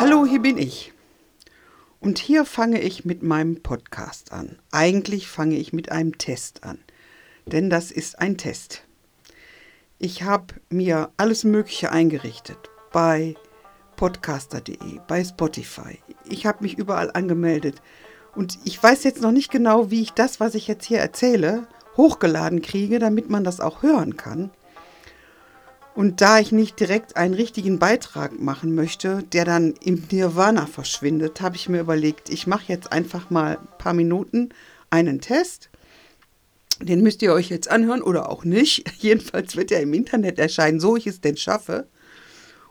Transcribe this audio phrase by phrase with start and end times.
[0.00, 0.92] Hallo, hier bin ich.
[1.98, 4.60] Und hier fange ich mit meinem Podcast an.
[4.70, 6.78] Eigentlich fange ich mit einem Test an,
[7.46, 8.84] denn das ist ein Test.
[9.98, 13.34] Ich habe mir alles Mögliche eingerichtet bei
[13.96, 15.98] podcaster.de, bei Spotify.
[16.28, 17.82] Ich habe mich überall angemeldet.
[18.36, 21.66] Und ich weiß jetzt noch nicht genau, wie ich das, was ich jetzt hier erzähle,
[21.96, 24.52] hochgeladen kriege, damit man das auch hören kann.
[25.98, 31.40] Und da ich nicht direkt einen richtigen Beitrag machen möchte, der dann im Nirvana verschwindet,
[31.40, 34.50] habe ich mir überlegt, ich mache jetzt einfach mal ein paar Minuten
[34.90, 35.70] einen Test.
[36.80, 38.88] Den müsst ihr euch jetzt anhören oder auch nicht.
[39.00, 41.88] Jedenfalls wird er im Internet erscheinen, so ich es denn schaffe.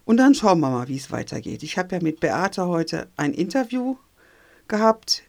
[0.06, 1.64] Und dann schauen wir mal, wie es weitergeht.
[1.64, 3.98] Ich habe ja mit Beate heute ein Interview
[4.70, 5.24] gehabt.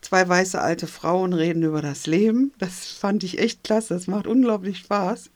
[0.00, 2.52] Zwei weiße alte Frauen reden über das Leben.
[2.60, 3.94] Das fand ich echt klasse.
[3.94, 5.32] Das macht unglaublich Spaß.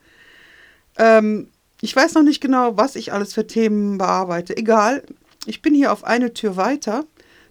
[0.99, 1.49] Ähm,
[1.81, 4.57] ich weiß noch nicht genau, was ich alles für Themen bearbeite.
[4.57, 5.03] Egal,
[5.47, 7.05] ich bin hier auf eine Tür weiter.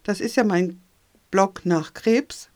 [0.04, 0.82] Das ist ja mein
[1.32, 2.50] Blog nach Krebs.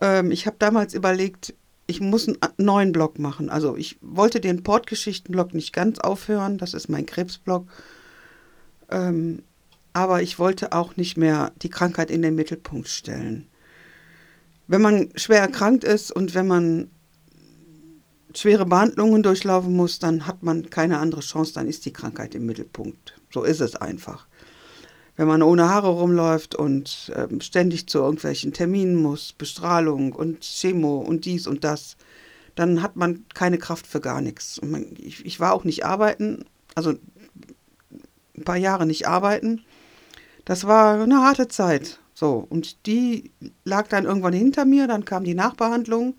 [0.00, 1.54] Ähm, ich habe damals überlegt,
[1.86, 3.50] ich muss einen neuen Blog machen.
[3.50, 6.58] Also ich wollte den Portgeschichten-Blog nicht ganz aufhören.
[6.58, 7.66] Das ist mein Krebsblog.
[8.90, 9.42] Ähm,
[9.92, 13.46] aber ich wollte auch nicht mehr die Krankheit in den Mittelpunkt stellen.
[14.66, 16.90] Wenn man schwer erkrankt ist und wenn man
[18.34, 22.46] schwere Behandlungen durchlaufen muss, dann hat man keine andere Chance, dann ist die Krankheit im
[22.46, 23.14] Mittelpunkt.
[23.30, 24.26] So ist es einfach.
[25.16, 30.98] Wenn man ohne Haare rumläuft und äh, ständig zu irgendwelchen Terminen muss, Bestrahlung und Chemo
[30.98, 31.96] und dies und das,
[32.54, 34.60] dann hat man keine Kraft für gar nichts.
[34.62, 36.44] Man, ich, ich war auch nicht arbeiten,
[36.74, 36.94] also
[38.36, 39.64] ein paar Jahre nicht arbeiten.
[40.44, 41.98] Das war eine harte Zeit.
[42.14, 43.30] So, und die
[43.64, 46.14] lag dann irgendwann hinter mir, dann kam die Nachbehandlung.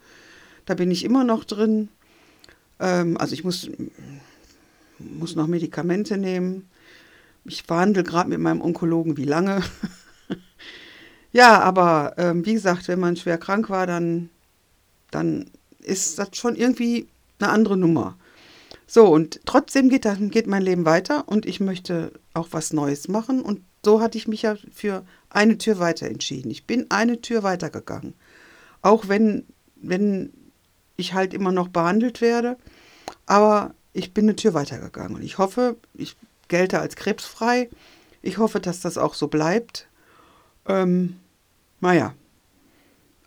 [0.66, 1.89] Da bin ich immer noch drin.
[2.80, 3.70] Ähm, also ich muss,
[5.00, 6.70] muss noch Medikamente nehmen.
[7.46, 9.62] Ich verhandle gerade mit meinem Onkologen, wie lange.
[11.32, 14.30] ja, aber ähm, wie gesagt, wenn man schwer krank war, dann,
[15.12, 15.50] dann
[15.80, 17.08] ist das schon irgendwie
[17.40, 18.18] eine andere Nummer.
[18.88, 23.08] So, und trotzdem geht, das, geht mein Leben weiter und ich möchte auch was Neues
[23.08, 23.42] machen.
[23.42, 26.52] Und so hatte ich mich ja für eine Tür weiter entschieden.
[26.52, 28.14] Ich bin eine Tür weitergegangen.
[28.81, 29.46] Auch wenn,
[29.76, 30.31] wenn
[30.96, 32.58] ich halt immer noch behandelt werde.
[33.26, 36.16] Aber ich bin eine Tür weitergegangen und ich hoffe, ich
[36.48, 37.70] gelte als krebsfrei.
[38.22, 39.88] Ich hoffe, dass das auch so bleibt.
[40.68, 41.20] Ähm,
[41.80, 42.14] naja.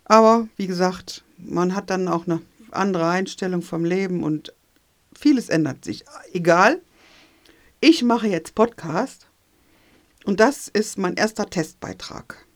[0.05, 2.41] Aber wie gesagt, man hat dann auch eine
[2.71, 4.53] andere Einstellung vom Leben und
[5.13, 6.05] vieles ändert sich.
[6.31, 6.81] Egal.
[7.79, 9.27] Ich mache jetzt Podcast
[10.25, 12.46] und das ist mein erster Testbeitrag.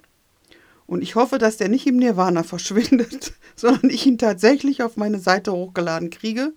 [0.91, 5.19] Und ich hoffe, dass der nicht im Nirvana verschwindet, sondern ich ihn tatsächlich auf meine
[5.19, 6.52] Seite hochgeladen kriege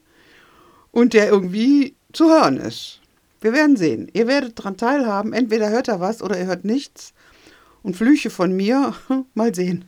[0.90, 2.98] und der irgendwie zu hören ist.
[3.40, 4.10] Wir werden sehen.
[4.12, 5.32] Ihr werdet daran teilhaben.
[5.32, 7.14] Entweder hört er was oder ihr hört nichts.
[7.84, 8.94] Und Flüche von mir,
[9.34, 9.84] mal sehen.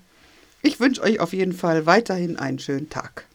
[0.62, 3.26] Ich wünsche euch auf jeden Fall weiterhin einen schönen Tag.